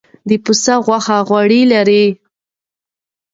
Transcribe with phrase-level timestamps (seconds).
[0.29, 2.05] د پسه غوښه غوړ لري.